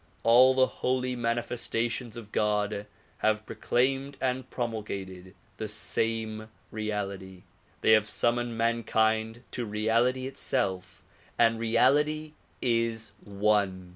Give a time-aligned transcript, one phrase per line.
[0.23, 2.87] All the holy manifestations of God
[3.19, 7.43] have proclaimed and promulgated the same reality.
[7.81, 11.03] They have summoned mankind to reality itself
[11.37, 12.33] and reality
[12.63, 13.89] is one.